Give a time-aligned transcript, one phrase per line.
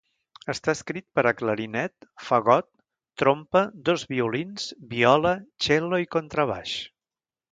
[0.51, 2.67] Està escrit per a clarinet, fagot,
[3.23, 6.75] trompa, dos violins, viola, cel·lo, i contrabaix.